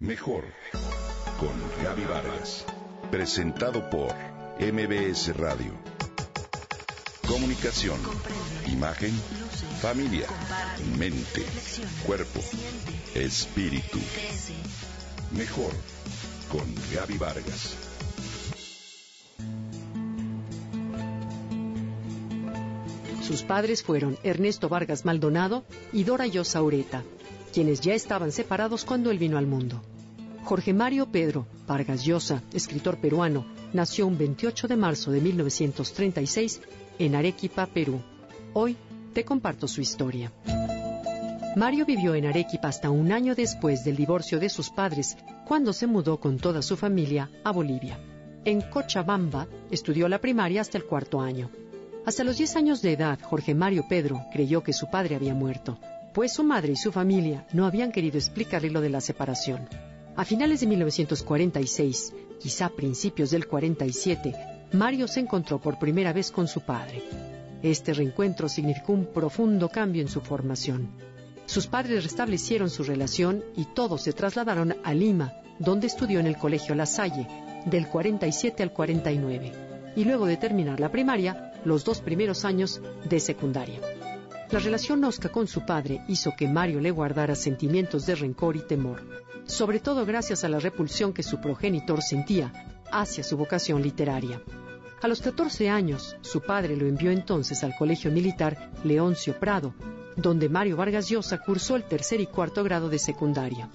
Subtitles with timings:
[0.00, 0.44] Mejor
[1.38, 1.52] con
[1.84, 2.64] Gaby Vargas.
[3.10, 4.14] Presentado por
[4.58, 5.74] MBS Radio.
[7.28, 8.00] Comunicación,
[8.66, 9.12] imagen,
[9.82, 10.26] familia,
[10.98, 11.44] mente,
[12.06, 12.40] cuerpo,
[13.14, 13.98] espíritu.
[15.32, 15.72] Mejor
[16.50, 16.64] con
[16.94, 17.76] Gaby Vargas.
[23.20, 25.62] Sus padres fueron Ernesto Vargas Maldonado
[25.92, 27.04] y Dora Llosa Ureta,
[27.50, 29.82] quienes ya estaban separados cuando él vino al mundo.
[30.44, 36.60] Jorge Mario Pedro Vargas Llosa, escritor peruano, nació un 28 de marzo de 1936
[36.98, 38.00] en Arequipa, Perú.
[38.54, 38.76] Hoy
[39.12, 40.32] te comparto su historia.
[41.56, 45.86] Mario vivió en Arequipa hasta un año después del divorcio de sus padres, cuando se
[45.86, 47.98] mudó con toda su familia a Bolivia.
[48.44, 51.50] En Cochabamba estudió la primaria hasta el cuarto año.
[52.06, 55.78] Hasta los 10 años de edad, Jorge Mario Pedro creyó que su padre había muerto,
[56.12, 59.68] pues su madre y su familia no habían querido explicarle lo de la separación.
[60.16, 64.34] A finales de 1946, quizá principios del 47,
[64.72, 67.02] Mario se encontró por primera vez con su padre.
[67.62, 70.90] Este reencuentro significó un profundo cambio en su formación.
[71.46, 76.36] Sus padres restablecieron su relación y todos se trasladaron a Lima, donde estudió en el
[76.36, 77.26] Colegio La Salle,
[77.66, 79.52] del 47 al 49,
[79.96, 83.80] y luego de terminar la primaria, los dos primeros años de secundaria.
[84.52, 88.60] La relación osca con su padre hizo que Mario le guardara sentimientos de rencor y
[88.60, 89.00] temor,
[89.44, 92.52] sobre todo gracias a la repulsión que su progenitor sentía
[92.90, 94.42] hacia su vocación literaria.
[95.02, 99.72] A los 14 años, su padre lo envió entonces al Colegio Militar Leoncio Prado,
[100.16, 103.70] donde Mario Vargas Llosa cursó el tercer y cuarto grado de secundaria.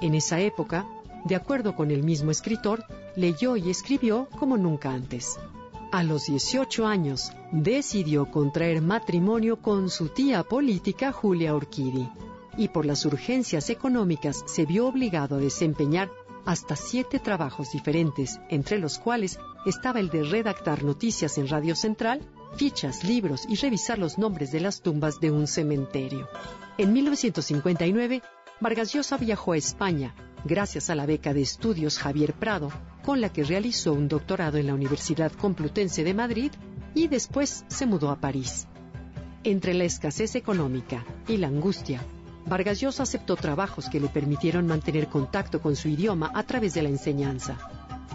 [0.00, 0.86] En esa época,
[1.24, 2.84] de acuerdo con el mismo escritor,
[3.16, 5.36] leyó y escribió como nunca antes.
[5.92, 12.08] A los 18 años, decidió contraer matrimonio con su tía política Julia Orquidi
[12.56, 16.10] y por las urgencias económicas se vio obligado a desempeñar
[16.44, 22.20] hasta siete trabajos diferentes, entre los cuales estaba el de redactar noticias en Radio Central,
[22.56, 26.28] fichas, libros y revisar los nombres de las tumbas de un cementerio.
[26.78, 28.22] En 1959,
[28.60, 30.14] Vargas Llosa viajó a España
[30.46, 32.70] gracias a la beca de estudios Javier Prado,
[33.04, 36.52] con la que realizó un doctorado en la Universidad Complutense de Madrid
[36.94, 38.66] y después se mudó a París.
[39.44, 42.00] Entre la escasez económica y la angustia,
[42.46, 46.82] Vargas Llosa aceptó trabajos que le permitieron mantener contacto con su idioma a través de
[46.82, 47.58] la enseñanza.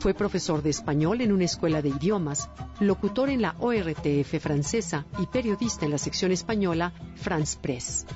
[0.00, 2.48] Fue profesor de español en una escuela de idiomas,
[2.80, 8.06] locutor en la ORTF francesa y periodista en la sección española France Press.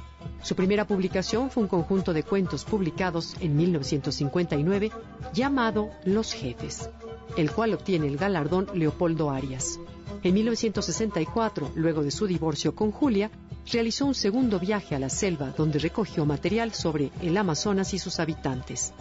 [0.42, 4.90] Su primera publicación fue un conjunto de cuentos publicados en 1959
[5.34, 6.88] llamado Los Jefes,
[7.36, 9.78] el cual obtiene el galardón Leopoldo Arias.
[10.22, 13.30] En 1964, luego de su divorcio con Julia,
[13.70, 18.18] realizó un segundo viaje a la selva donde recogió material sobre el Amazonas y sus
[18.18, 18.92] habitantes.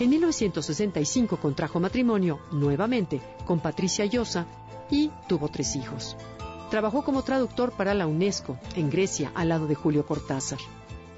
[0.00, 4.46] En 1965 contrajo matrimonio nuevamente con Patricia Llosa
[4.90, 6.16] y tuvo tres hijos.
[6.70, 10.58] Trabajó como traductor para la UNESCO en Grecia al lado de Julio Cortázar.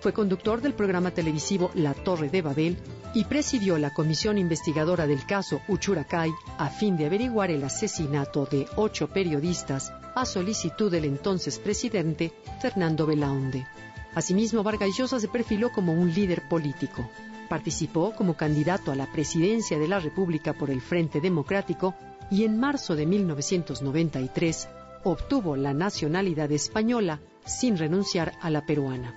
[0.01, 2.77] Fue conductor del programa televisivo La Torre de Babel
[3.15, 8.67] y presidió la comisión investigadora del caso Uchuracay a fin de averiguar el asesinato de
[8.77, 13.67] ocho periodistas a solicitud del entonces presidente Fernando Belaunde.
[14.15, 17.09] Asimismo, Vargas Llosa se perfiló como un líder político.
[17.49, 21.95] Participó como candidato a la presidencia de la República por el Frente Democrático
[22.31, 24.69] y en marzo de 1993
[25.05, 29.15] obtuvo la nacionalidad española sin renunciar a la peruana.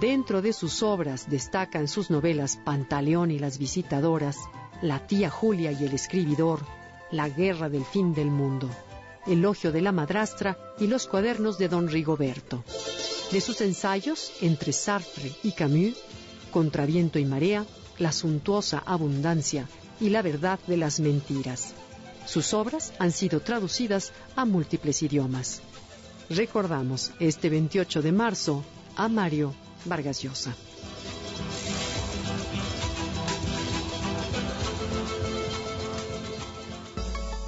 [0.00, 4.36] Dentro de sus obras destacan sus novelas Pantaleón y las visitadoras,
[4.82, 6.60] La tía Julia y el escribidor,
[7.10, 8.68] La guerra del fin del mundo,
[9.26, 12.64] Elogio de la madrastra y los cuadernos de don Rigoberto.
[13.32, 15.96] De sus ensayos, entre Sartre y Camus,
[16.50, 17.64] Contraviento y marea,
[17.98, 19.68] La suntuosa abundancia
[20.00, 21.74] y La verdad de las mentiras.
[22.28, 25.62] Sus obras han sido traducidas a múltiples idiomas.
[26.28, 28.62] Recordamos este 28 de marzo
[28.96, 29.54] a Mario
[29.86, 30.54] Vargas Llosa.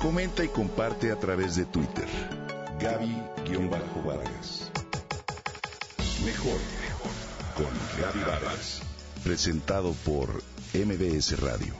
[0.01, 2.09] Comenta y comparte a través de Twitter.
[2.81, 4.71] Gaby-Vargas.
[6.25, 6.59] Mejor
[7.55, 7.69] con
[8.01, 8.81] Gaby Vargas.
[9.23, 11.75] Presentado por MBS Radio.